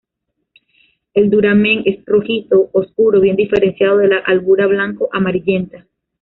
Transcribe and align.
El 1.13 1.29
duramen 1.29 1.83
es 1.85 2.03
rojizo 2.07 2.71
oscuro 2.73 3.21
bien 3.21 3.35
diferenciado 3.35 3.99
de 3.99 4.07
la 4.07 4.17
albura 4.17 4.65
blanco 4.65 5.09
amarillenta. 5.13 5.85